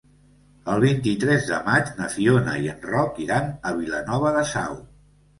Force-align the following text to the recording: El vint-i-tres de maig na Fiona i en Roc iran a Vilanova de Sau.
El 0.75 0.79
vint-i-tres 0.83 1.43
de 1.49 1.59
maig 1.67 1.91
na 1.99 2.07
Fiona 2.13 2.55
i 2.63 2.69
en 2.71 2.79
Roc 2.93 3.19
iran 3.25 3.51
a 3.53 3.75
Vilanova 3.83 4.33
de 4.39 4.43
Sau. 4.53 4.79